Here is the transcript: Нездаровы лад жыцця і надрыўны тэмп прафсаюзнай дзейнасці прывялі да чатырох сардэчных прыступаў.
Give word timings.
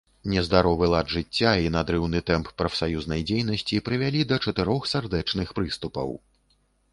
Нездаровы 0.33 0.85
лад 0.93 1.11
жыцця 1.15 1.51
і 1.65 1.69
надрыўны 1.75 2.21
тэмп 2.29 2.49
прафсаюзнай 2.61 3.21
дзейнасці 3.33 3.83
прывялі 3.91 4.25
да 4.33 4.41
чатырох 4.47 4.89
сардэчных 4.95 5.47
прыступаў. 5.61 6.09